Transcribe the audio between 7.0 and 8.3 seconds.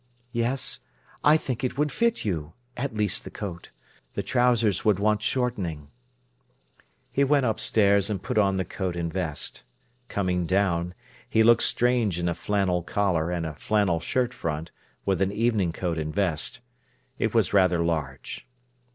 He went upstairs and